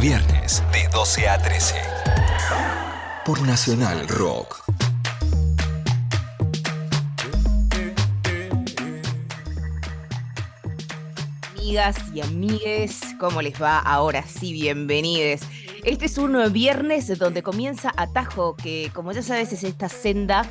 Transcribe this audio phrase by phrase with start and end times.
[0.00, 1.76] Viernes de 12 a 13.
[3.24, 4.64] Por Nacional Rock.
[11.56, 13.78] Amigas y amigues, ¿cómo les va?
[13.78, 15.42] Ahora sí, bienvenidos.
[15.84, 20.44] Este es un viernes donde comienza Atajo, que como ya sabes es esta senda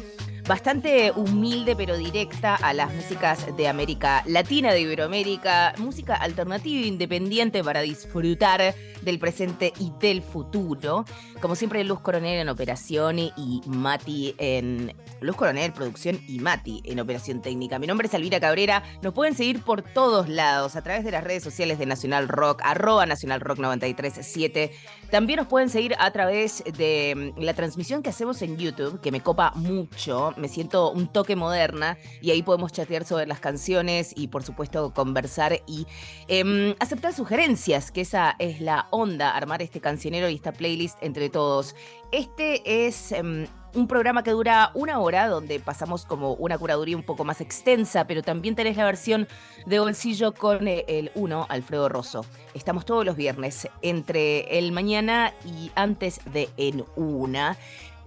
[0.48, 6.88] bastante humilde pero directa a las músicas de América Latina, de Iberoamérica, música alternativa e
[6.88, 11.05] independiente para disfrutar del presente y del futuro.
[11.41, 14.94] Como siempre, Luz Coronel en operación y Mati en.
[15.21, 17.80] Luz Coronel, producción y Mati en operación técnica.
[17.80, 18.84] Mi nombre es Elvira Cabrera.
[19.02, 22.62] Nos pueden seguir por todos lados a través de las redes sociales de Nacional Rock,
[22.63, 24.71] arroba Nacional Rock 937.
[25.12, 29.12] También nos pueden seguir a través de mm, la transmisión que hacemos en YouTube, que
[29.12, 30.34] me copa mucho.
[30.38, 34.94] Me siento un toque moderna y ahí podemos chatear sobre las canciones y, por supuesto,
[34.94, 35.86] conversar y
[36.27, 41.30] em, aceptar sugerencias, que esa es la onda, armar este cancionero y esta playlist entre
[41.30, 41.76] todos.
[42.16, 47.04] Este es em, un programa que dura una hora, donde pasamos como una curaduría un
[47.04, 49.27] poco más extensa, pero también tenés la versión
[49.66, 52.26] de bolsillo con eh, el uno, Alfredo Rosso.
[52.54, 57.57] Estamos todos los viernes entre el mañana y antes de en una.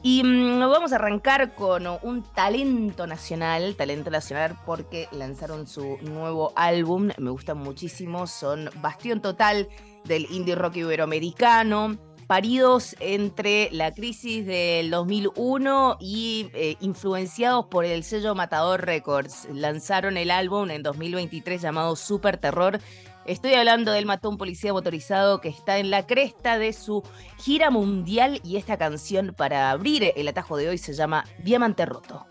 [0.02, 6.54] Y mm, vamos a arrancar con un talento nacional, talento nacional porque lanzaron su nuevo
[6.56, 9.68] álbum, me gusta muchísimo, son Bastión Total
[10.04, 11.98] del indie rock iberoamericano,
[12.28, 19.48] paridos entre la crisis del 2001 y eh, influenciados por el sello Matador Records.
[19.50, 22.80] Lanzaron el álbum en 2023 llamado Super Terror.
[23.24, 27.02] Estoy hablando del matón policía motorizado que está en la cresta de su
[27.38, 32.26] gira mundial y esta canción para abrir el atajo de hoy se llama Diamante Roto.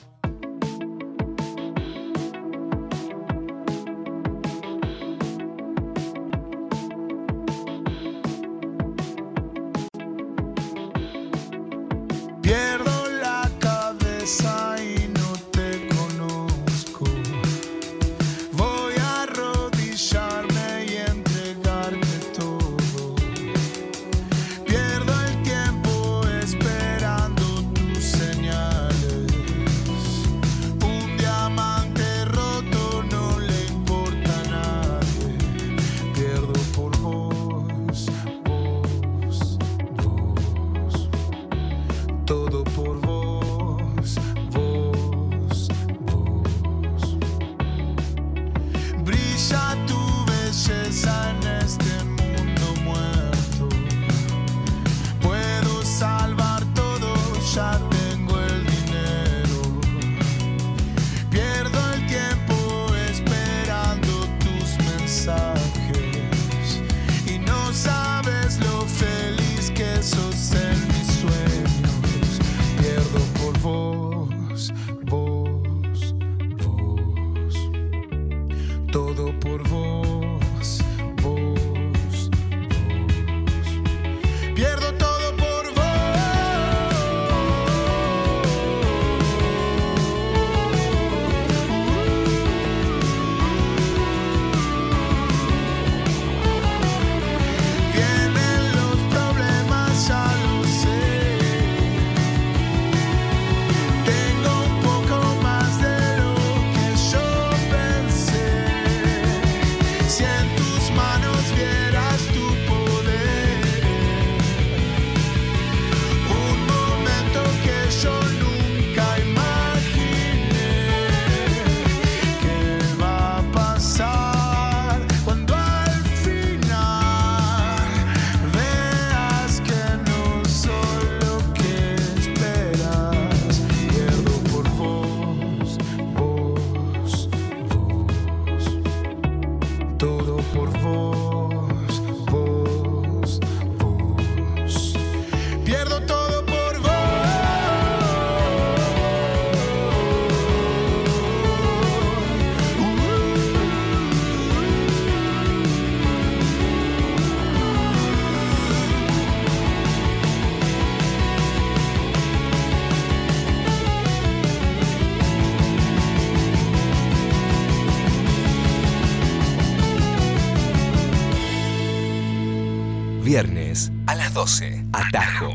[174.38, 174.86] 12.
[174.94, 175.52] Atajo.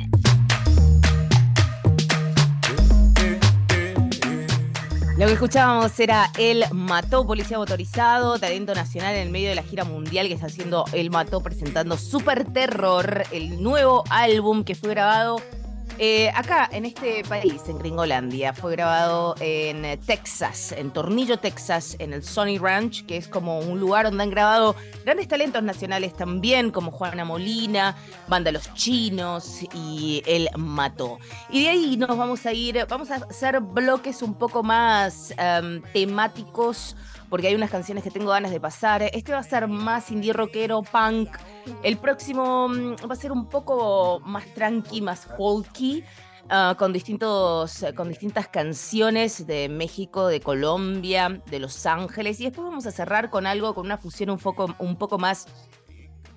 [5.17, 9.63] Lo que escuchábamos era El Mató, policía motorizado, talento nacional en el medio de la
[9.63, 14.91] gira mundial que está haciendo El Mató presentando Super Terror, el nuevo álbum que fue
[14.91, 15.41] grabado
[16.05, 22.13] eh, acá, en este país, en Gringolandia, fue grabado en Texas, en Tornillo, Texas, en
[22.13, 26.73] el Sony Ranch, que es como un lugar donde han grabado grandes talentos nacionales también,
[26.73, 27.95] como Juana Molina,
[28.27, 31.21] Banda Los Chinos y El Mató.
[31.51, 35.83] Y de ahí nos vamos a ir, vamos a hacer bloques un poco más em,
[35.93, 36.97] temáticos
[37.33, 39.05] porque hay unas canciones que tengo ganas de pasar.
[39.05, 41.31] Este va a ser más indie rockero, punk.
[41.83, 46.05] El próximo mm, va a ser un poco más tranqui, más folky.
[46.51, 52.39] Ah, con, distintos, con distintas canciones de México, de Colombia, de Los Ángeles.
[52.39, 55.47] Y después vamos a cerrar con algo, con una fusión un poco, un poco más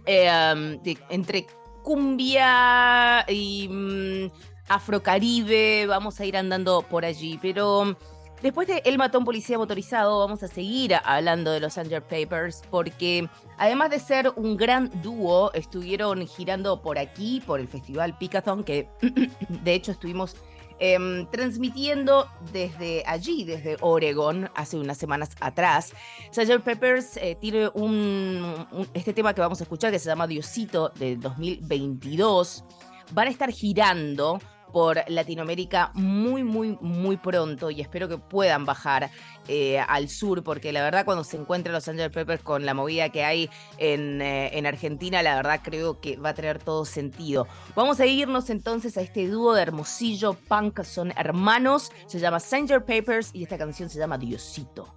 [0.05, 1.45] eh, entre
[1.83, 4.31] cumbia y mm,
[4.69, 5.87] afrocaribe.
[5.87, 7.37] Vamos a ir andando por allí.
[7.41, 7.97] Pero
[8.45, 13.27] Después de El Matón Policía Motorizado, vamos a seguir hablando de los Anger Papers, porque
[13.57, 18.87] además de ser un gran dúo, estuvieron girando por aquí, por el Festival Picathon, que
[19.49, 20.35] de hecho estuvimos
[20.77, 25.93] em, transmitiendo desde allí, desde Oregon, hace unas semanas atrás.
[26.29, 26.61] Sgt.
[26.63, 31.19] Peppers eh, tiene un, este tema que vamos a escuchar que se llama Diosito del
[31.19, 32.63] 2022.
[33.11, 34.39] Van a estar girando
[34.75, 39.09] por Latinoamérica muy, muy, muy pronto y espero que puedan bajar
[39.47, 43.07] eh, al sur, porque la verdad cuando se encuentran los Angel Peppers con la movida
[43.07, 47.47] que hay en, eh, en, Argentina, la verdad creo que va a tener todo sentido.
[47.73, 52.83] Vamos a irnos entonces a este dúo de Hermosillo Punk, son hermanos, se llama Sanger
[52.83, 54.93] Papers y esta canción se llama Diosito.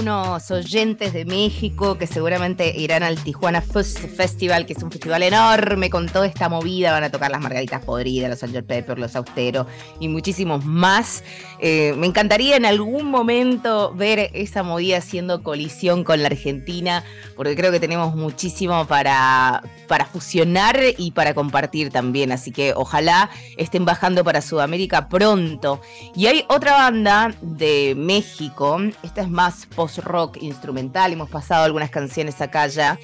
[0.00, 5.90] Algunos oyentes de México que seguramente irán al Tijuana Festival, que es un festival enorme
[5.90, 6.92] con toda esta movida.
[6.92, 8.66] Van a tocar las margaritas podridas, los Sgt.
[8.66, 9.66] Pepper, los austeros
[9.98, 11.22] y muchísimos más.
[11.58, 17.04] Eh, me encantaría en algún momento ver esa movida haciendo colisión con la Argentina,
[17.36, 22.32] porque creo que tenemos muchísimo para, para fusionar y para compartir también.
[22.32, 23.28] Así que ojalá
[23.58, 25.82] estén bajando para Sudamérica pronto.
[26.16, 32.40] Y hay otra banda de México, esta es más post-rock instrumental, hemos pasado algunas canciones
[32.40, 32.98] acá ya.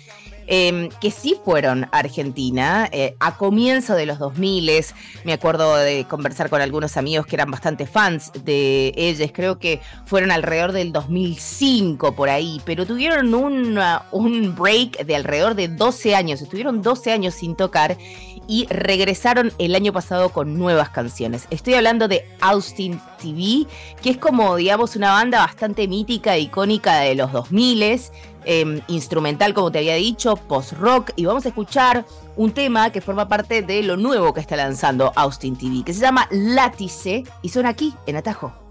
[0.48, 4.70] Em, que sí fueron a Argentina eh, a comienzo de los 2000.
[5.24, 9.32] Me acuerdo de conversar con algunos amigos que eran bastante fans de ellos.
[9.34, 15.66] Creo que fueron alrededor del 2005 por ahí, pero tuvieron un break de alrededor de
[15.66, 16.40] 12 años.
[16.40, 17.98] Estuvieron 12 años sin tocar
[18.48, 21.46] y regresaron el año pasado con nuevas canciones.
[21.50, 23.66] Estoy hablando de Austin TV,
[24.02, 27.76] que es como, digamos, una banda bastante mítica e icónica de los 2000
[28.48, 33.26] Em, instrumental, como te había dicho, post-rock, y vamos a escuchar un tema que forma
[33.26, 37.66] parte de lo nuevo que está lanzando Austin TV, que se llama Látice, y son
[37.66, 38.65] aquí, en Atajo.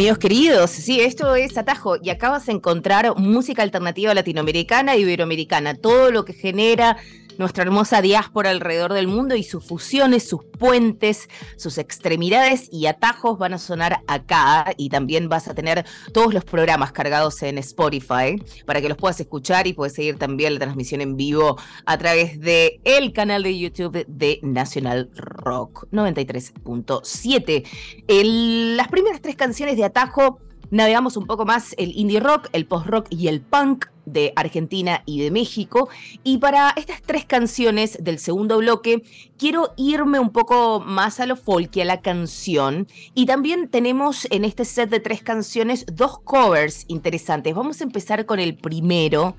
[0.00, 5.02] Amigos queridos, sí, esto es Atajo y acá vas a encontrar música alternativa latinoamericana y
[5.02, 6.96] iberoamericana, todo lo que genera
[7.40, 13.38] nuestra hermosa diáspora alrededor del mundo y sus fusiones, sus puentes, sus extremidades y atajos
[13.38, 18.36] van a sonar acá y también vas a tener todos los programas cargados en Spotify
[18.66, 21.56] para que los puedas escuchar y puedes seguir también la transmisión en vivo
[21.86, 28.76] a través de el canal de YouTube de Nacional Rock 93.7.
[28.76, 32.86] Las primeras tres canciones de atajo navegamos un poco más el indie rock, el post
[32.86, 35.88] rock y el punk de Argentina y de México.
[36.24, 39.02] Y para estas tres canciones del segundo bloque,
[39.38, 42.86] quiero irme un poco más a lo folk y a la canción.
[43.14, 47.54] Y también tenemos en este set de tres canciones dos covers interesantes.
[47.54, 49.36] Vamos a empezar con el primero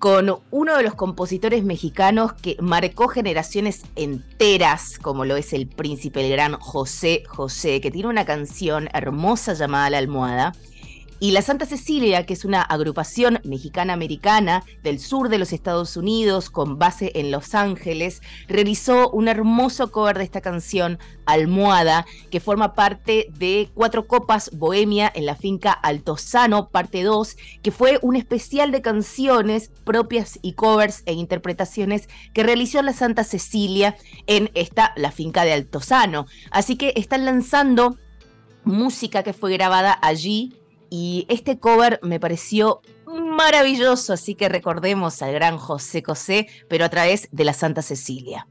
[0.00, 6.24] con uno de los compositores mexicanos que marcó generaciones enteras, como lo es el príncipe,
[6.24, 10.54] el gran José José, que tiene una canción hermosa llamada La Almohada.
[11.22, 16.48] Y la Santa Cecilia, que es una agrupación mexicana-americana del sur de los Estados Unidos
[16.48, 22.72] con base en Los Ángeles, realizó un hermoso cover de esta canción, Almohada, que forma
[22.74, 28.72] parte de Cuatro Copas Bohemia en la finca Altozano, parte 2, que fue un especial
[28.72, 33.94] de canciones propias y covers e interpretaciones que realizó la Santa Cecilia
[34.26, 36.24] en esta, la finca de Altozano.
[36.50, 37.98] Así que están lanzando
[38.64, 40.54] música que fue grabada allí
[40.90, 46.88] y este cover me pareció maravilloso, así que recordemos al gran José José, pero a
[46.88, 48.46] través de la Santa Cecilia.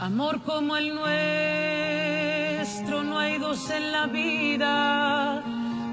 [0.00, 5.44] Amor como el nuestro, no hay dos en la vida,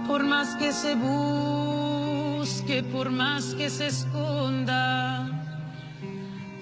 [0.07, 5.29] por más que se busque, por más que se esconda.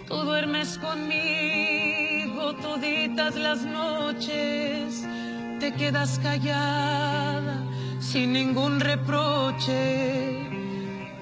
[0.08, 5.06] Tú duermes conmigo toditas las noches,
[5.60, 7.64] te quedas callada
[8.00, 10.40] sin ningún reproche.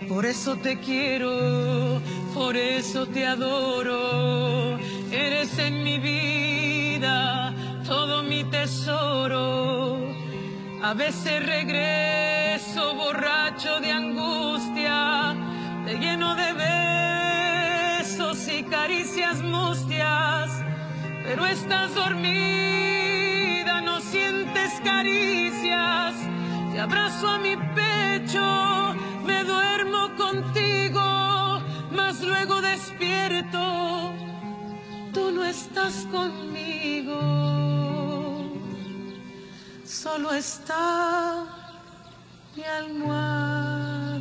[0.08, 2.00] Por eso te quiero,
[2.34, 4.64] por eso te adoro
[5.14, 7.54] Eres en mi vida
[7.86, 9.96] todo mi tesoro.
[10.82, 15.36] A veces regreso borracho de angustia,
[15.86, 16.54] te lleno de
[18.00, 20.50] besos y caricias mustias,
[21.24, 26.16] pero estás dormida, no sientes caricias.
[26.72, 28.96] Te abrazo a mi pecho,
[29.28, 33.94] me duermo contigo, mas luego despierto
[35.14, 37.20] tú no estás conmigo,
[39.86, 41.46] solo está
[42.56, 44.20] mi almohada.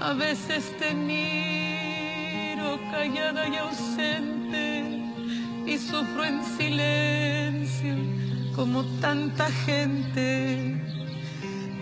[0.00, 4.84] A veces te miro callada y ausente
[5.66, 7.96] y sufro en silencio
[8.54, 10.80] como tanta gente.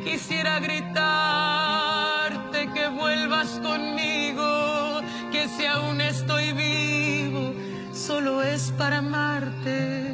[0.05, 0.99] Quisiera gritarte
[2.73, 4.78] que vuelvas conmigo
[5.39, 7.53] que si aún estoy vivo,
[7.93, 10.13] solo es para amarte.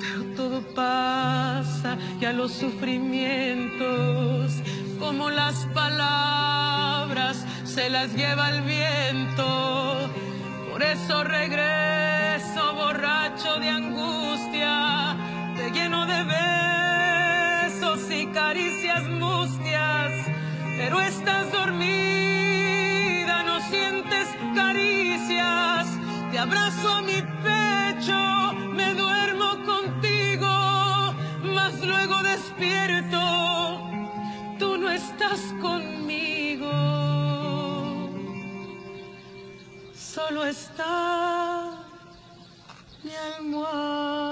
[0.00, 4.52] Pero todo pasa y a los sufrimientos,
[4.98, 10.10] como las palabras, se las lleva el viento.
[10.70, 15.16] Por eso regreso borracho de angustia,
[15.56, 20.12] te lleno de besos y caricias mustias,
[20.76, 22.01] pero estás dormida,
[23.72, 25.86] sientes caricias,
[26.30, 28.20] te abrazo a mi pecho,
[28.78, 30.54] me duermo contigo,
[31.54, 33.20] mas luego despierto,
[34.58, 36.70] tú no estás conmigo,
[39.94, 41.86] solo está
[43.02, 44.31] mi almohada.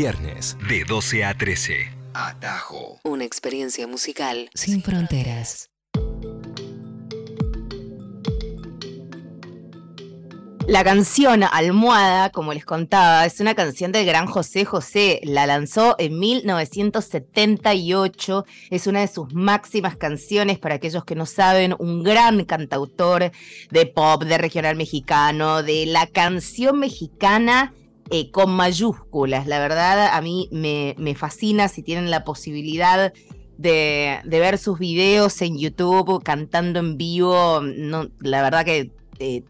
[0.00, 1.90] Viernes de 12 a 13.
[2.14, 3.00] Atajo.
[3.04, 5.68] Una experiencia musical sin fronteras.
[10.66, 15.20] La canción Almohada, como les contaba, es una canción del gran José José.
[15.22, 18.46] La lanzó en 1978.
[18.70, 23.32] Es una de sus máximas canciones, para aquellos que no saben, un gran cantautor
[23.70, 27.74] de pop, de regional mexicano, de la canción mexicana
[28.10, 29.46] eh, con mayúsculas.
[29.46, 33.12] La verdad, a mí me, fascina si tienen la posibilidad
[33.56, 37.60] de, ver sus videos en YouTube cantando en vivo.
[37.62, 39.44] No, la verdad que eh,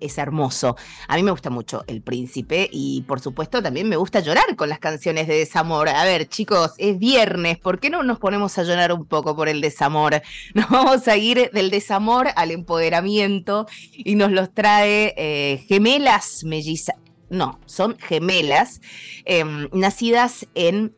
[0.00, 0.76] es hermoso.
[1.08, 4.68] A mí me gusta mucho El Príncipe y por supuesto también me gusta llorar con
[4.68, 5.88] las canciones de desamor.
[5.88, 9.48] A ver, chicos, es viernes, ¿por qué no nos ponemos a llorar un poco por
[9.48, 10.22] el desamor?
[10.54, 16.96] Nos vamos a ir del desamor al empoderamiento y nos los trae eh, gemelas mellizas.
[17.28, 18.80] No, son gemelas
[19.24, 20.94] em, nacidas en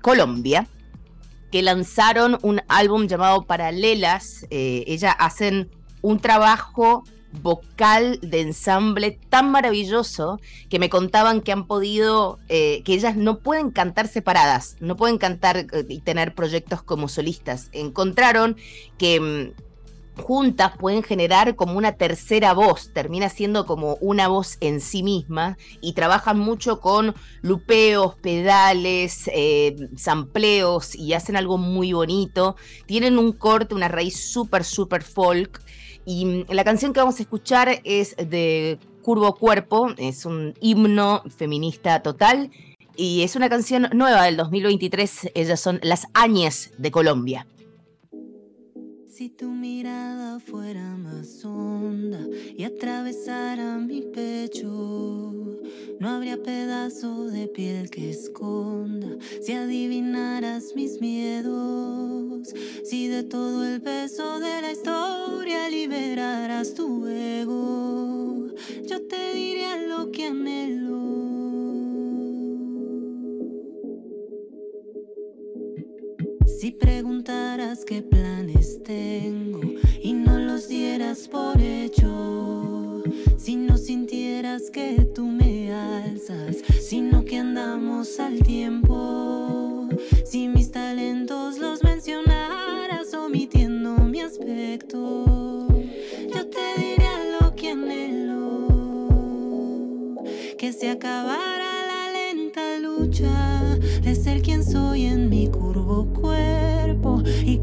[0.00, 0.66] Colombia
[1.50, 4.46] que lanzaron un álbum llamado Paralelas.
[4.50, 5.70] Eh, ellas hacen
[6.02, 7.04] un trabajo
[7.42, 13.38] vocal de ensamble tan maravilloso que me contaban que han podido, eh, que ellas no
[13.40, 17.70] pueden cantar separadas, no pueden cantar eh, y tener proyectos como solistas.
[17.72, 18.56] Encontraron
[18.98, 19.73] que mm,
[20.16, 25.56] juntas pueden generar como una tercera voz, termina siendo como una voz en sí misma
[25.80, 32.56] y trabajan mucho con lupeos, pedales, eh, sampleos y hacen algo muy bonito.
[32.86, 35.60] Tienen un corte, una raíz súper, súper folk
[36.06, 42.02] y la canción que vamos a escuchar es de Curvo Cuerpo, es un himno feminista
[42.02, 42.50] total
[42.96, 45.30] y es una canción nueva del 2023.
[45.34, 47.46] Ellas son Las Añes de Colombia.
[49.16, 52.18] Si tu mirada fuera más honda
[52.56, 55.32] y atravesara mi pecho,
[56.00, 59.16] no habría pedazo de piel que esconda.
[59.40, 68.48] Si adivinaras mis miedos, si de todo el peso de la historia liberaras tu ego,
[68.84, 71.43] yo te diría lo que anhelo.
[76.64, 79.60] Si preguntaras qué planes tengo
[80.00, 83.02] y no los dieras por hecho,
[83.36, 89.90] si no sintieras que tú me alzas, sino que andamos al tiempo,
[90.24, 95.66] si mis talentos los mencionaras omitiendo mi aspecto,
[96.34, 99.04] yo te diría lo que anhelo,
[100.56, 105.73] que se acabara la lenta lucha de ser quien soy en mi cuerpo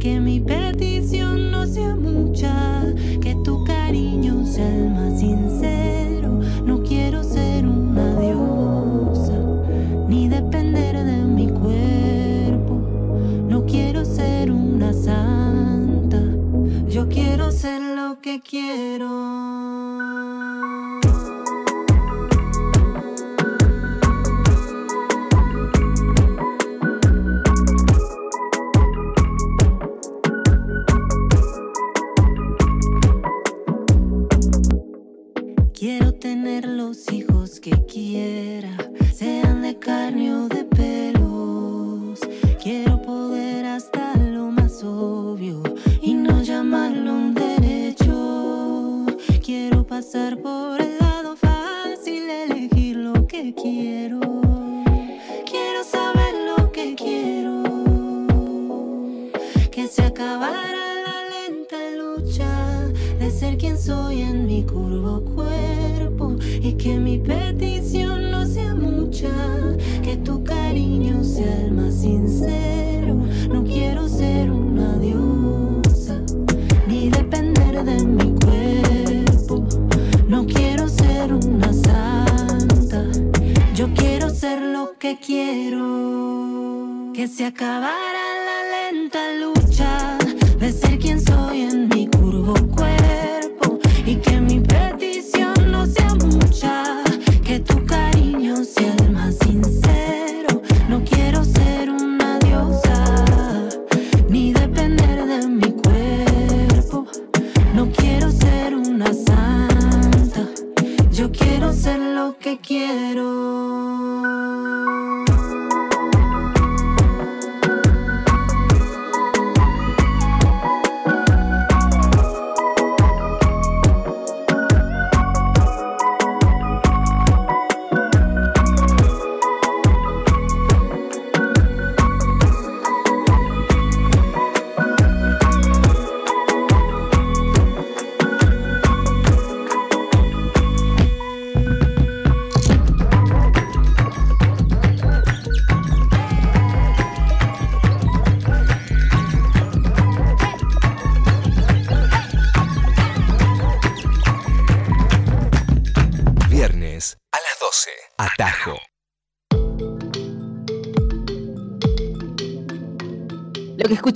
[0.02, 0.61] y que mi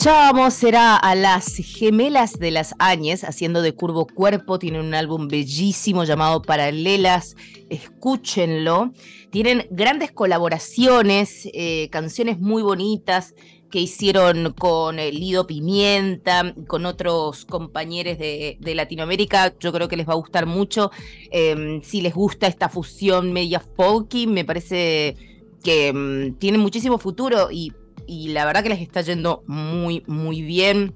[0.06, 4.60] escuchábamos era a las gemelas de las Áñez haciendo de Curvo Cuerpo.
[4.60, 7.36] Tienen un álbum bellísimo llamado Paralelas.
[7.72, 8.91] Escúchenlo.
[9.32, 13.34] Tienen grandes colaboraciones, eh, canciones muy bonitas
[13.72, 19.56] que hicieron con Lido Pimienta, con otros compañeros de, Latinoamérica.
[19.60, 20.91] Yo creo que les va a gustar mucho.
[21.32, 25.15] Em, si les gusta esta fusión media folky, me parece
[25.63, 27.74] que em, tiene muchísimo futuro y
[28.08, 30.94] y la verdad que les está yendo muy, muy bien.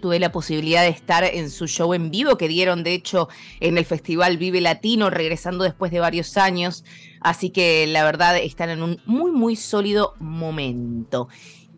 [0.00, 3.78] Tuve la posibilidad de estar en su show en vivo que dieron, de hecho, en
[3.78, 6.84] el Festival Vive Latino, regresando después de varios años.
[7.20, 11.28] Así que la verdad están en un muy, muy sólido momento.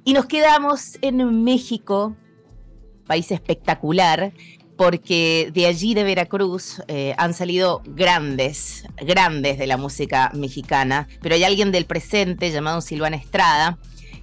[0.04, 2.14] Y nos quedamos en México,
[3.06, 4.32] país espectacular,
[4.80, 11.34] porque de allí de Veracruz eh, han salido grandes, grandes de la música mexicana, pero
[11.34, 13.78] hay alguien del presente llamado Silvana Estrada,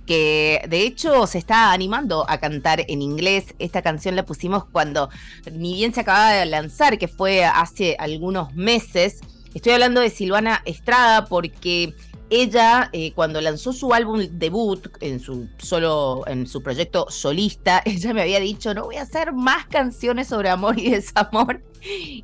[0.08, 3.54] que de hecho se está animando a cantar en inglés.
[3.60, 5.10] Esta canción la pusimos cuando
[5.52, 9.20] ni bien se acababa de lanzar, que fue hace algunos meses.
[9.54, 11.94] Estoy hablando de Silvana Estrada porque
[12.30, 18.14] ella eh, cuando lanzó su álbum debut en su solo en su proyecto solista, ella
[18.14, 21.62] me había dicho, "No voy a hacer más canciones sobre amor y desamor."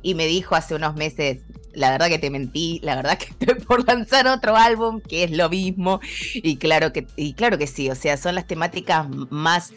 [0.02, 1.42] Y me dijo hace unos meses,
[1.74, 5.30] la verdad que te mentí, la verdad que estoy por lanzar otro álbum que es
[5.30, 6.00] lo mismo
[6.34, 9.72] y claro que, y claro que sí, o sea, son las temáticas más...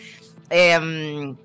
[0.50, 1.36] Em,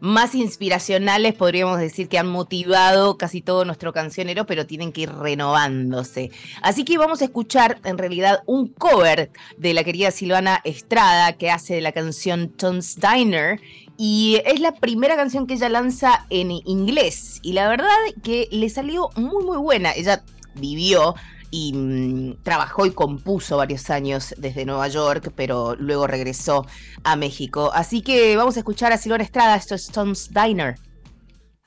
[0.00, 5.12] más inspiracionales, podríamos decir, que han motivado casi todo nuestro cancionero, pero tienen que ir
[5.12, 6.30] renovándose.
[6.62, 11.50] Así que vamos a escuchar en realidad un cover de la querida Silvana Estrada que
[11.50, 13.60] hace de la canción Tom's Diner
[14.00, 17.40] y es la primera canción que ella lanza en inglés.
[17.42, 17.88] Y la verdad
[18.22, 19.90] que le salió muy, muy buena.
[19.90, 20.22] Ella
[20.54, 21.16] vivió
[21.50, 26.64] y mm, trabajó y compuso varios años desde Nueva York, pero luego regresó
[27.02, 27.72] a México.
[27.74, 30.76] Así que vamos a escuchar a Silvana Estrada, esto es Tom's Diner.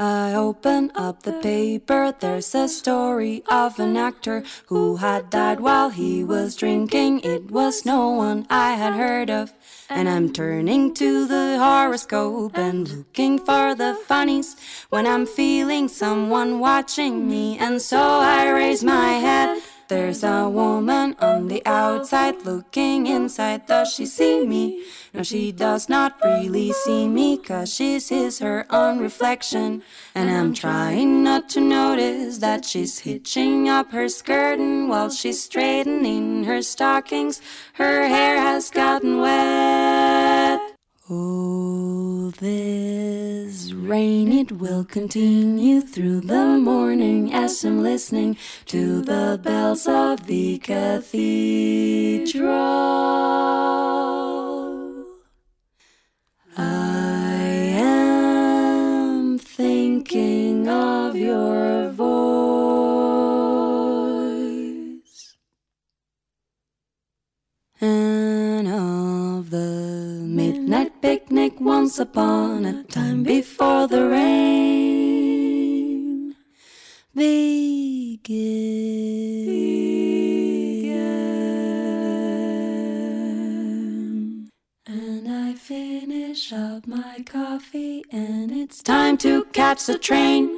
[0.00, 5.90] I open up the paper, there's a story of an actor who had died while
[5.90, 7.20] he was drinking.
[7.24, 9.52] It was no one I had heard of.
[9.90, 14.54] And I'm turning to the horoscope and looking for the funnies
[14.88, 17.58] when I'm feeling someone watching me.
[17.58, 23.66] And so I raise my head there's a woman on the outside looking inside.
[23.66, 24.84] Does she see me?
[25.14, 29.82] No, she does not really see me, cause she sees her own reflection.
[30.14, 36.44] And I'm trying not to notice that she's hitching up her skirting while she's straightening
[36.44, 37.40] her stockings.
[37.74, 39.87] Her hair has gotten wet.
[41.10, 49.88] Oh, this rain, it will continue through the morning as I'm listening to the bells
[49.88, 52.52] of the cathedral.
[56.58, 57.38] I
[57.72, 62.37] am thinking of your voice
[71.38, 75.14] picnic once upon a time before the rain
[77.14, 77.38] began.
[84.86, 90.57] And I finish up my coffee, and it's time to catch the train.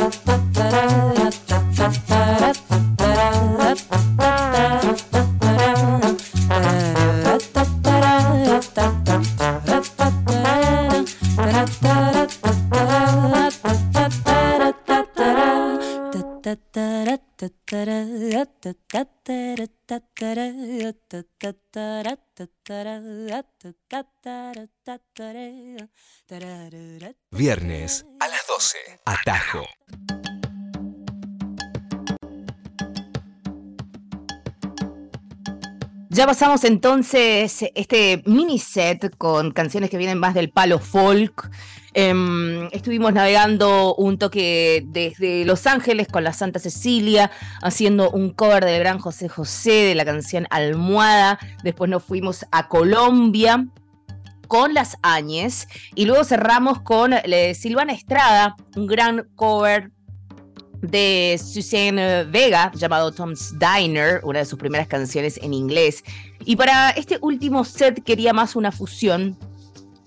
[27.31, 28.77] Viernes a las 12.
[29.05, 29.65] Atajo.
[36.13, 41.49] Ya pasamos entonces este mini set con canciones que vienen más del palo folk.
[41.93, 48.65] Em, estuvimos navegando un toque desde Los Ángeles con la Santa Cecilia, haciendo un cover
[48.65, 51.39] del gran José José de la canción Almohada.
[51.63, 53.67] Después nos fuimos a Colombia
[54.49, 59.91] con las Áñez y luego cerramos con eh, Silvana Estrada, un gran cover
[60.81, 66.03] de Suzanne Vega llamado Tom's Diner, una de sus primeras canciones en inglés.
[66.45, 69.37] Y para este último set quería más una fusión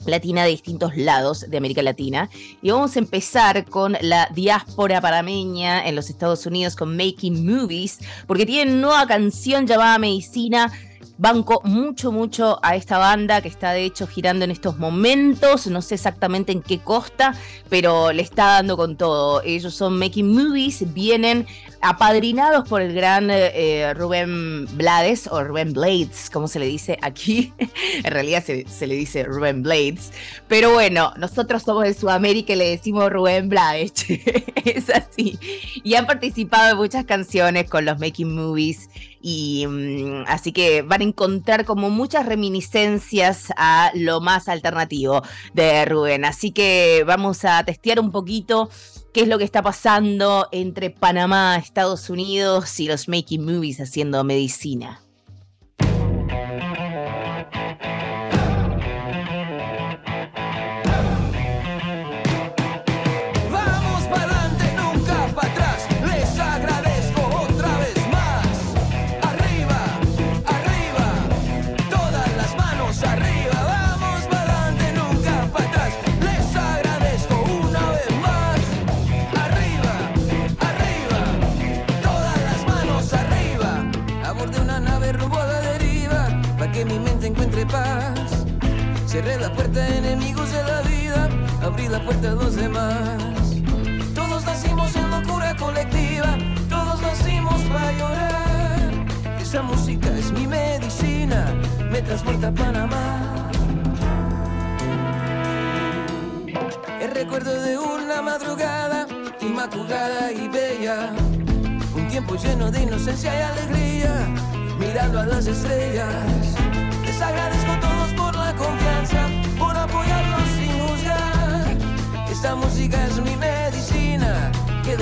[0.06, 2.28] latina de distintos lados de América Latina.
[2.62, 7.98] Y vamos a empezar con la diáspora panameña en los Estados Unidos con Making Movies,
[8.26, 10.72] porque tienen nueva canción llamada Medicina
[11.16, 15.68] Banco mucho, mucho a esta banda que está de hecho girando en estos momentos.
[15.68, 17.34] No sé exactamente en qué costa,
[17.68, 19.40] pero le está dando con todo.
[19.44, 21.46] Ellos son Making Movies, vienen
[21.80, 27.52] apadrinados por el gran eh, Rubén Blades o Rubén Blades, como se le dice aquí.
[28.02, 30.10] en realidad se, le dice Rubén Blades.
[30.48, 33.92] Pero bueno, nosotros somos de Sudamérica y le decimos Rubén Blades.
[34.64, 35.38] es así.
[35.84, 38.88] Y han participado en muchas canciones con los Making Movies.
[39.26, 45.22] Y mm, así que van a encontrar como muchas reminiscencias a lo más alternativo
[45.54, 46.26] de Rubén.
[46.26, 48.68] Así que vamos a testear un poquito
[49.14, 54.22] qué es lo que está pasando entre Panamá, Estados Unidos y los Making Movies haciendo
[54.24, 55.03] medicina.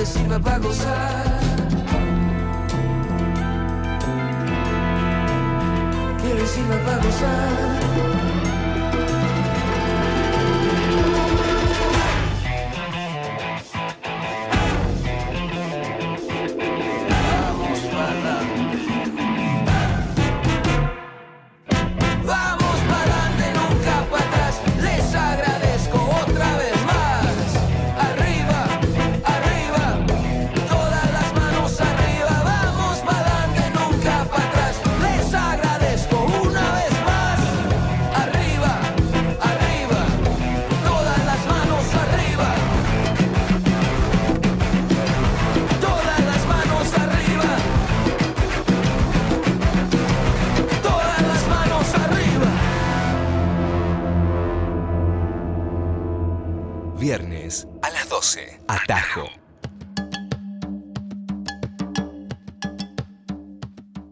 [0.03, 1.39] Les sirva para gozar.
[6.21, 8.42] Que les sirva para gozar.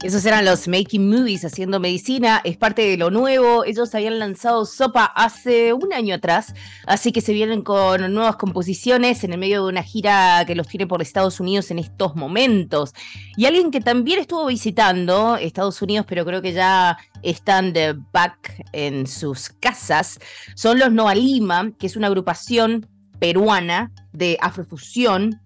[0.04, 3.64] Esos eran los Making Movies haciendo medicina, es parte de lo nuevo.
[3.64, 6.56] Ellos habían lanzado Sopa hace un año atrás,
[6.88, 10.68] así que se vienen con nuevas composiciones en el medio de una gira que los
[10.68, 12.94] tiene por Estados Unidos en estos momentos.
[13.38, 18.66] Y alguien que también estuvo visitando Estados Unidos, pero creo que ya están de back
[18.74, 20.20] en sus casas,
[20.56, 22.88] son los Noa Lima, que es una agrupación
[23.22, 25.40] peruana de afrofusión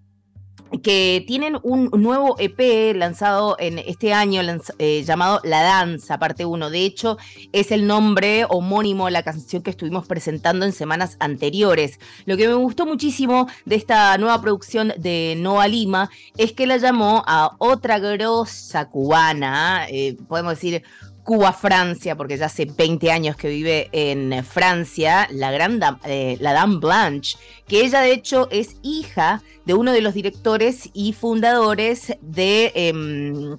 [0.82, 4.40] que tienen un nuevo EP lanzado en este año
[4.78, 6.70] eh, llamado La Danza, parte 1.
[6.70, 7.18] De hecho,
[7.52, 12.00] es el nombre homónimo a la canción que estuvimos presentando en semanas anteriores.
[12.24, 16.78] Lo que me gustó muchísimo de esta nueva producción de Noa Lima es que la
[16.78, 20.82] llamó a otra grosa cubana, eh, podemos decir
[21.26, 26.78] Cuba-Francia, porque ya hace 20 años que vive en Francia, la gran eh, la Dame
[26.78, 32.72] Blanche, que ella de hecho es hija de uno de los directores y fundadores de...
[32.76, 33.58] Em,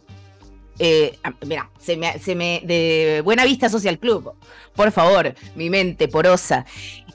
[0.79, 4.33] eh, ah, mira, se me, de Buena Vista Social Club,
[4.73, 6.65] por favor, mi mente porosa.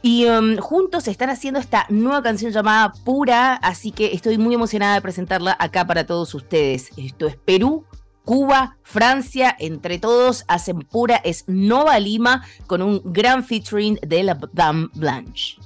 [0.02, 4.96] Y um, juntos están haciendo esta nueva canción llamada Pura, así que estoy muy emocionada
[4.96, 6.90] de presentarla acá para todos ustedes.
[6.96, 7.86] Esto es Perú,
[8.24, 14.38] Cuba, Francia, entre todos hacen Pura, es Nova Lima con un gran featuring de la
[14.52, 15.56] Dame Blanche.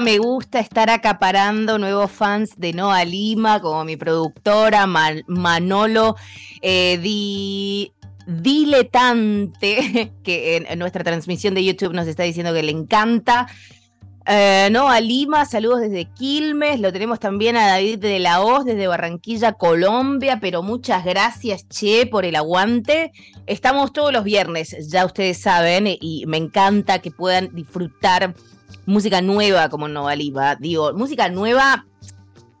[0.00, 6.16] Me gusta estar acaparando nuevos fans de Noa Lima, como mi productora Manolo
[6.62, 6.98] eh,
[8.26, 13.48] Diletante, que en, nuestra transmisión de YouTube nos está diciendo que le encanta.
[14.26, 18.86] Eh, Noa Lima, saludos desde Quilmes, lo tenemos también a David de la Hoz desde
[18.86, 23.12] Barranquilla, Colombia, pero muchas gracias, Che, por el aguante.
[23.46, 28.34] Estamos todos los viernes, ya ustedes saben, y me encanta que puedan disfrutar
[28.86, 30.56] música nueva como Nova Lima.
[30.56, 31.86] Digo, música nueva,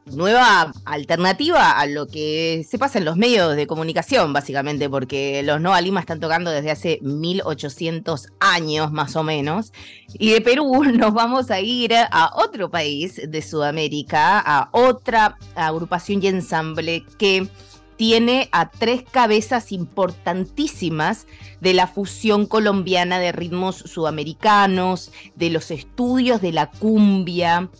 [0.06, 5.60] nueva alternativa a lo que se pasa en los medios de comunicación, básicamente, porque los
[5.60, 9.72] Nova Lima están tocando desde hace 1800 años más o menos.
[10.14, 16.22] Y de Perú nos vamos a ir a otro país de Sudamérica, a otra agrupación
[16.22, 17.48] y ensamble que
[18.02, 21.28] tiene a tres cabezas importantísimas
[21.60, 27.70] de la fusión colombiana de ritmos sudamericanos, de los estudios de la cumbia,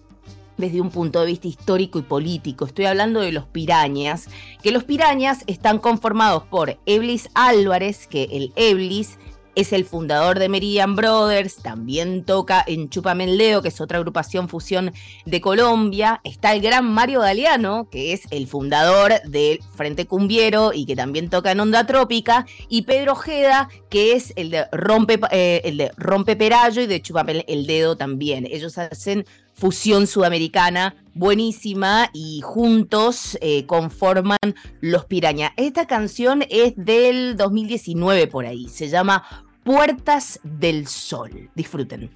[0.57, 2.66] desde un punto de vista histórico y político.
[2.66, 4.29] Estoy hablando de los pirañas,
[4.62, 9.18] que los pirañas están conformados por Eblis Álvarez, que el Eblis
[9.55, 14.92] es el fundador de Meridian Brothers, también toca en Chupamendeo, que es otra agrupación fusión
[15.26, 16.20] de Colombia.
[16.24, 21.28] Está el gran Mario Galeano, que es el fundador del Frente Cumbiero y que también
[21.28, 22.46] toca en Onda Trópica.
[22.68, 27.03] Y Pedro Ojeda, que es el de Rompe, eh, el de Rompe Perayo y de
[27.03, 28.46] Chupame el Dedo también.
[28.50, 29.26] Ellos hacen
[29.62, 34.36] fusión sudamericana buenísima y juntos eh, conforman
[34.80, 35.52] Los Piraña.
[35.56, 39.22] Esta canción es del 2019 por ahí, se llama
[39.62, 41.48] Puertas del Sol.
[41.54, 42.10] Disfruten.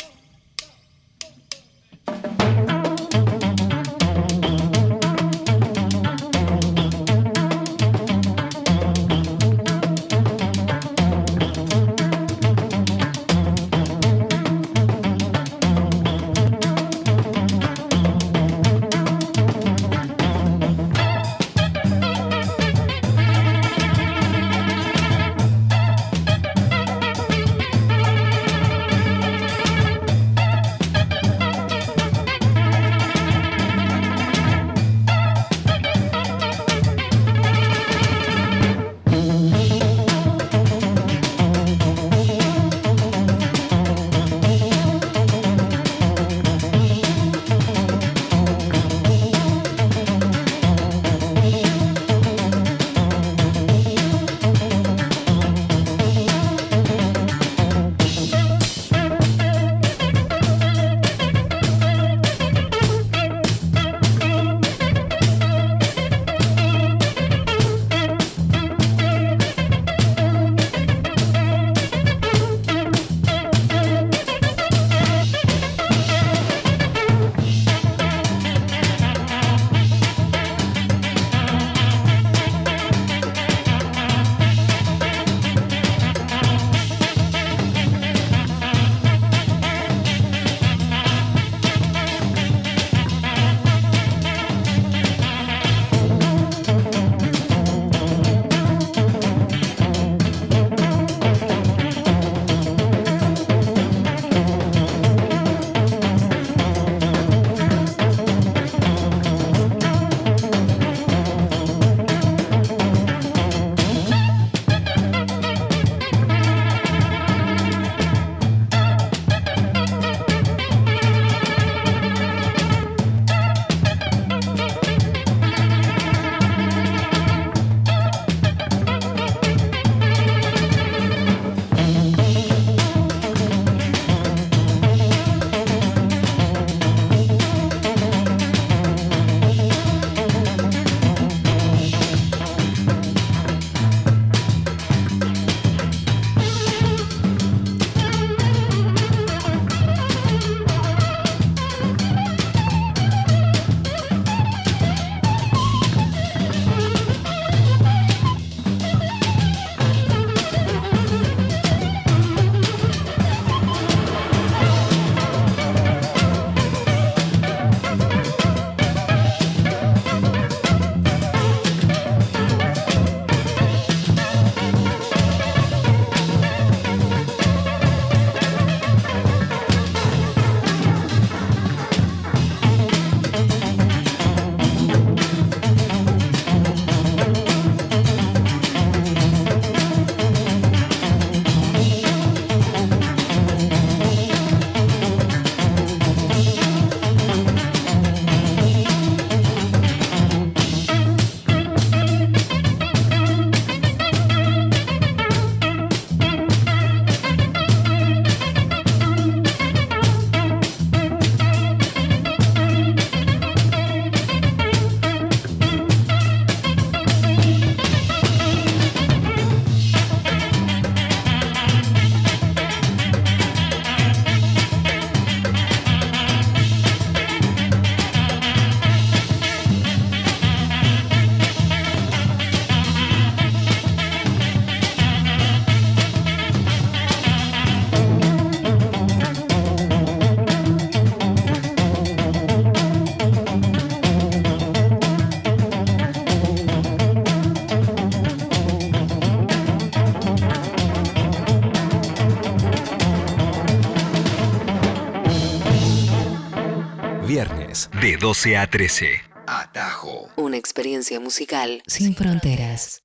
[258.26, 259.06] 12 a 13.
[259.46, 260.28] Atajo.
[260.34, 263.04] Una experiencia musical sin fronteras.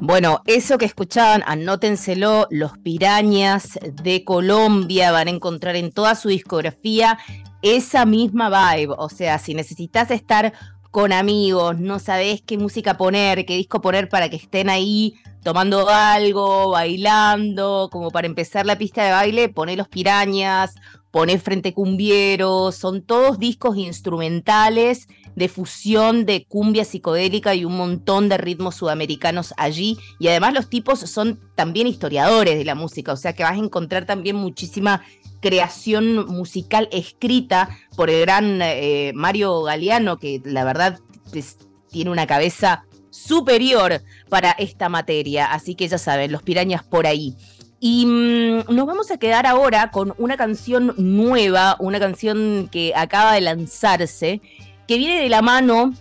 [0.00, 6.30] Bueno, eso que escuchaban, anótenselo, los pirañas de Colombia van a encontrar en toda su
[6.30, 7.18] discografía
[7.60, 8.94] esa misma vibe.
[8.96, 10.54] O sea, si necesitas estar
[10.90, 15.16] con amigos, no sabes qué música poner, qué disco poner para que estén ahí
[15.46, 20.74] tomando algo, bailando, como para empezar la pista de baile, poné los pirañas,
[21.16, 28.28] poné frente cumbiero, son todos discos instrumentales de fusión de cumbia psicodélica y un montón
[28.28, 29.96] de ritmos sudamericanos allí.
[30.18, 33.64] Y además los tipos son también historiadores de la música, o sea que vas a
[33.64, 35.04] encontrar también muchísima
[35.40, 41.00] creación musical escrita por el gran eh, Mario Galeano, que la verdad
[41.90, 45.46] tiene una cabeza superior para esta materia.
[45.46, 47.34] Así que ya saben, los pirañas por ahí.
[47.88, 53.32] Y mm, nos vamos a quedar ahora con una canción nueva, una canción que acaba
[53.34, 54.40] de lanzarse
[54.88, 55.92] que viene de la mano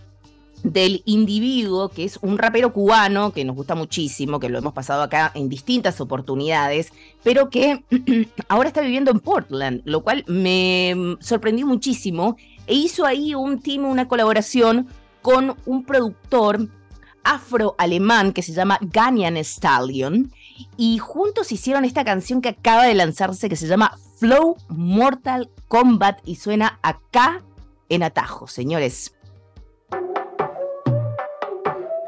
[0.63, 5.03] del individuo, que es un rapero cubano que nos gusta muchísimo, que lo hemos pasado
[5.03, 7.83] acá en distintas oportunidades, pero que
[8.47, 13.85] ahora está viviendo en Portland, lo cual me sorprendió muchísimo, e hizo ahí un team,
[13.85, 14.87] una colaboración
[15.21, 16.67] con un productor
[17.23, 20.31] afro-alemán que se llama Ganyan Stallion,
[20.77, 26.19] y juntos hicieron esta canción que acaba de lanzarse que se llama Flow Mortal Kombat
[26.25, 27.43] y suena acá
[27.89, 29.13] en atajo, señores.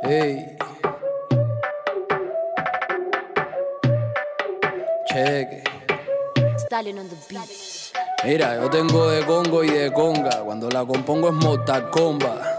[0.04, 0.58] Hey.
[5.08, 5.64] Cheque.
[8.24, 10.44] Mira, yo tengo de Congo y de conga.
[10.44, 12.57] Cuando la compongo es mortal comba.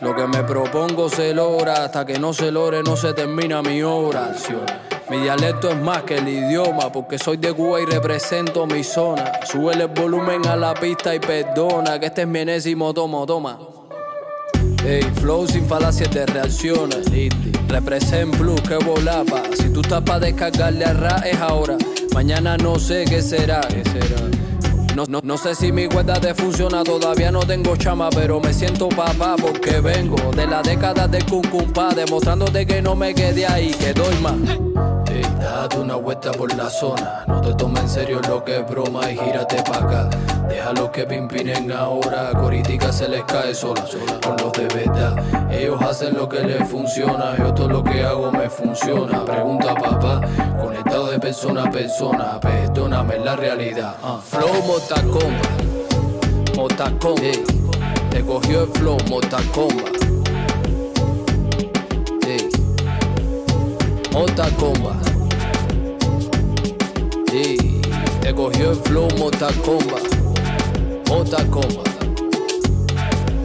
[0.00, 3.82] Lo que me propongo se logra, hasta que no se logre no se termina mi
[3.82, 4.66] oración.
[5.08, 9.40] Mi dialecto es más que el idioma, porque soy de Cuba y represento mi zona.
[9.46, 13.58] Sube el volumen a la pista y perdona, que este es mi enésimo tomo, toma.
[14.84, 17.06] Hey, flow sin falacias de reacciones.
[17.68, 19.42] Represent blue, que volapa.
[19.58, 21.76] Si tú estás para descargarle a ra, es ahora.
[22.14, 23.60] Mañana no sé será.
[23.62, 24.45] ¿Qué será?
[24.96, 28.54] No, no, no, sé si mi cuenta te funciona, todavía no tengo chama, pero me
[28.54, 33.74] siento papá porque vengo de la década del cuncumpa, demostrándote que no me quedé ahí,
[33.74, 34.38] que doy más.
[35.46, 39.08] Date una vuelta por la zona, no te tomes en serio lo que es broma
[39.12, 40.10] y gírate pa' acá.
[40.48, 45.52] Déjalo que pimpinen ahora, coritica se les cae sola, sola con los de verdad.
[45.52, 49.24] Ellos hacen lo que les funciona, yo todo lo que hago me funciona.
[49.24, 50.20] Pregunta papá,
[50.60, 53.94] conectado de persona a persona, perdóname la realidad.
[54.02, 54.18] Uh.
[54.20, 55.48] Flow Motacomba,
[56.56, 57.44] Motacomba, hey.
[58.10, 59.90] te cogió el flow Motacomba.
[62.24, 62.48] Hey.
[64.12, 65.15] Motacomba.
[67.36, 67.82] Sí,
[68.22, 69.98] te cogió el flow Motacomba.
[71.06, 71.82] Motacomba.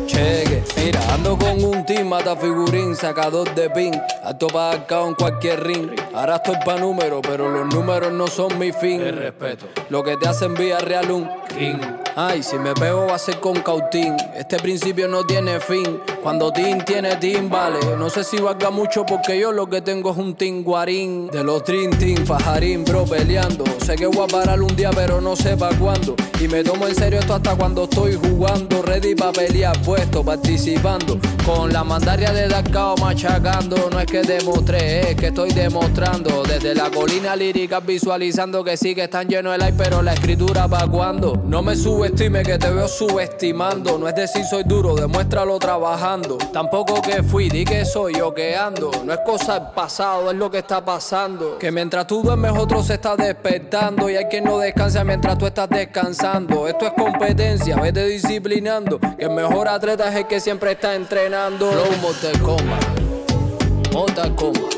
[0.05, 5.13] Cheque, mira, ando con un team, mata figurín, sacador de pin, alto para acá en
[5.15, 5.89] cualquier ring.
[6.13, 9.01] Ahora estoy pa' número, pero los números no son mi fin.
[9.01, 9.65] El respeto.
[9.89, 12.01] Lo que te hacen vía real un king.
[12.16, 14.18] Ay, si me pego va a ser con cautín.
[14.36, 16.01] Este principio no tiene fin.
[16.22, 17.80] Cuando Team tiene Team, vale.
[17.97, 21.28] No sé si valga mucho porque yo lo que tengo es un Team Guarín.
[21.28, 23.64] De los Dream Team, Fajarín, bro, peleando.
[23.86, 26.16] Sé que voy a parar un día, pero no sé pa' cuándo.
[26.41, 28.82] Y me tomo en serio esto hasta cuando estoy jugando.
[28.82, 31.18] Ready pa' pelear, puesto, participando.
[31.45, 33.89] Con la mandaria de Dakao machacando.
[33.89, 36.43] No es que demostré, es que estoy demostrando.
[36.43, 40.68] Desde la colina lírica visualizando que sí que están llenos de like, pero la escritura
[40.68, 41.41] pa' cuando.
[41.45, 43.95] No me subestime que te veo subestimando.
[43.99, 46.38] No es decir soy duro, demuéstralo trabajando.
[46.52, 48.89] Tampoco que fui, di que soy yo que ando.
[49.06, 51.60] No es cosa del pasado, es lo que está pasando.
[51.60, 54.10] Que mientras tú duermes, otro se está despertando.
[54.10, 56.68] Y hay quien no descansa mientras tú estás descansando.
[56.68, 58.99] Esto es competencia, vete disciplinando.
[58.99, 61.72] Que el mejor atleta es el que siempre está entrenando.
[61.72, 63.93] Flow Mortal Kombat.
[63.93, 64.74] Mortal Kombat.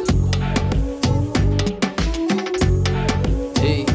[3.62, 3.93] Sí.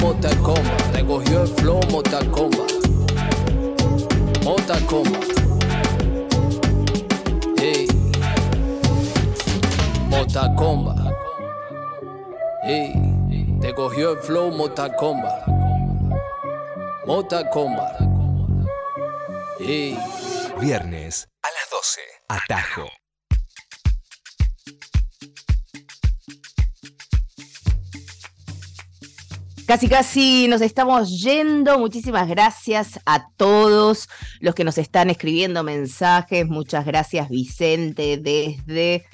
[0.00, 0.92] Mortal Kombat.
[0.92, 2.72] Te cogió el Flow Mortal Kombat.
[4.42, 5.24] Mortal Kombat.
[7.58, 7.86] Sí.
[10.08, 10.56] Mortal.
[12.66, 13.58] Sí.
[13.60, 15.46] Te cogió el Flow Mortal Kombat.
[17.06, 17.98] Mortal Kombat.
[19.58, 19.98] Sí.
[20.58, 22.00] Viernes a las 12.
[22.28, 22.99] Atajo.
[29.70, 31.78] Casi, casi nos estamos yendo.
[31.78, 34.08] Muchísimas gracias a todos
[34.40, 36.48] los que nos están escribiendo mensajes.
[36.48, 39.06] Muchas gracias, Vicente, desde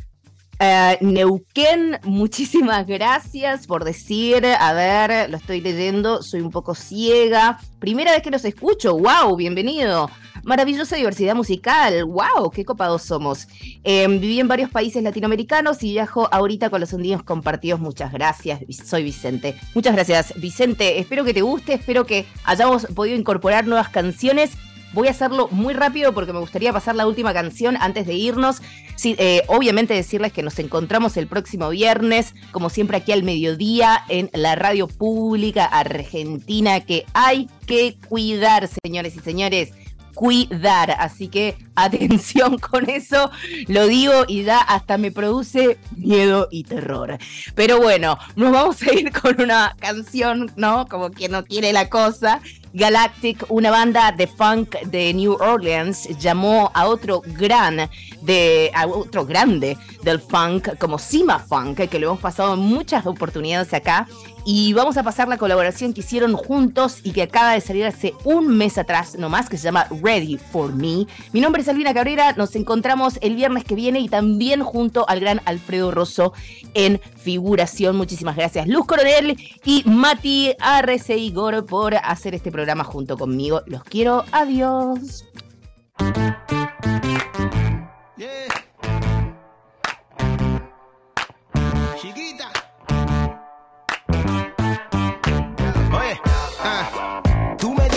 [0.59, 1.99] eh, Neuquén.
[2.05, 7.59] Muchísimas gracias por decir, a ver, lo estoy leyendo, soy un poco ciega.
[7.79, 10.11] Primera vez que los escucho, wow, bienvenido.
[10.47, 12.05] Maravillosa diversidad musical.
[12.07, 12.51] ¡Wow!
[12.51, 13.49] ¡Qué copados somos!
[13.85, 17.81] Em, viví en varios países latinoamericanos y viajo ahorita con los hundidos compartidos.
[17.81, 18.61] Muchas gracias.
[18.85, 19.57] Soy Vicente.
[19.75, 20.99] Muchas gracias, Vicente.
[20.99, 24.57] Espero que te guste, espero que hayamos podido incorporar nuevas canciones
[24.97, 28.63] Voy a hacerlo muy rápido porque me gustaría pasar la última canción antes de irnos.
[29.05, 34.31] Eh, obviamente decirles que nos encontramos el próximo viernes, como siempre aquí al mediodía, en
[34.33, 39.73] la radio pública argentina, que hay que cuidar, señores y señores
[40.17, 40.97] cuidar.
[40.99, 43.31] Así que atención con eso,
[43.69, 47.19] lo digo y ya hasta me produce miedo y terror.
[47.55, 50.87] Pero bueno, nos vamos a ir con una canción, ¿no?
[50.89, 52.41] Como quien no quiere la cosa.
[52.73, 57.89] Galactic, una banda de funk de New Orleans, llamó a otro gran
[58.21, 63.07] de a otro grande del funk como Sima Funk, que lo hemos pasado en muchas
[63.07, 64.07] oportunidades acá
[64.47, 68.15] y vamos a pasar la colaboración que hicieron juntos y que acaba de salir hace
[68.25, 71.07] un mes atrás nomás, que se llama Ready for Me.
[71.33, 75.19] Mi nombre es Albina Cabrera, nos encontramos el viernes que viene y también junto al
[75.19, 76.33] gran Alfredo Rosso
[76.75, 77.97] en figuración.
[77.97, 83.63] Muchísimas gracias Luz Coronel y Mati Arrece Igor por hacer este programa junto conmigo.
[83.67, 85.25] Los quiero, adiós.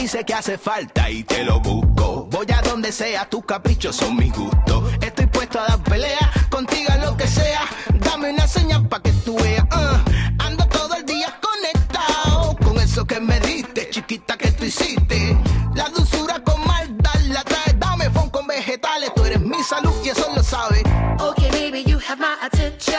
[0.10, 2.28] Sé que hace falta y te lo busco.
[2.32, 4.90] Voy a donde sea, tus caprichos son mi gusto.
[5.00, 7.62] Estoy puesto a dar pelea, contigo lo que sea.
[7.94, 9.64] Dame una señal pa' que tú veas.
[9.66, 10.44] Uh.
[10.44, 15.38] ando todo el día conectado con eso que me diste, chiquita que tú hiciste.
[15.76, 17.76] La dulzura con maldad la trae.
[17.78, 20.82] Dame fon con vegetales, tú eres mi salud y eso lo sabes.
[21.20, 22.98] Okay, baby, you have my attention.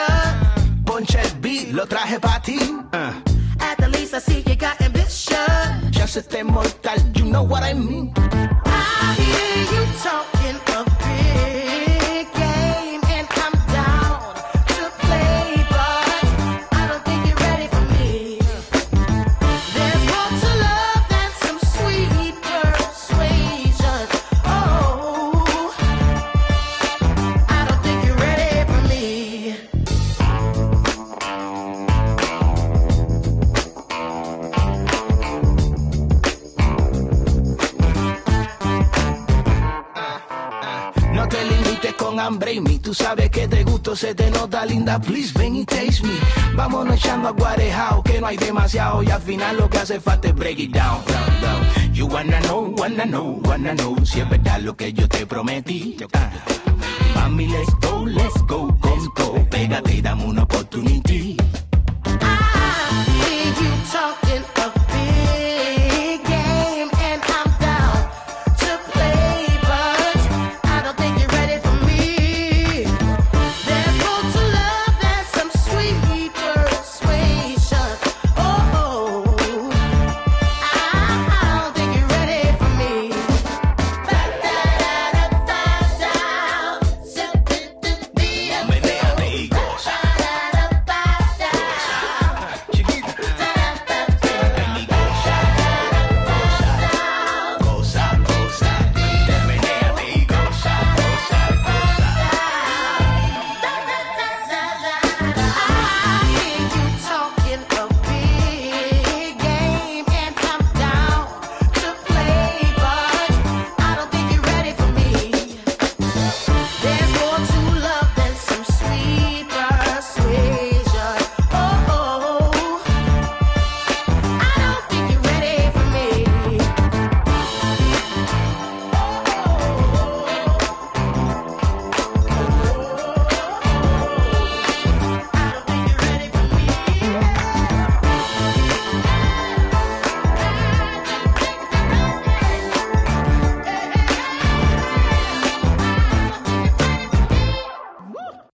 [0.85, 2.57] Ponche el beat, lo traje para ti.
[2.93, 3.20] Uh.
[6.43, 8.11] Mortal, you know what I mean.
[42.81, 44.99] Tú sabes que te gusto, se te nota linda.
[45.01, 46.13] Please ven y taste me.
[46.55, 49.01] Vámonos echando a guarejao, que no hay demasiado.
[49.01, 51.01] Y al final lo que hace falta es break it down,
[51.93, 53.95] You wanna know, wanna know, wanna know.
[54.05, 55.97] Si es verdad lo que yo te prometí.
[56.13, 56.29] Ah.
[57.15, 59.49] Mami, let's go, let's go, con todo.
[59.49, 61.30] Pégate y dame una oportunidad.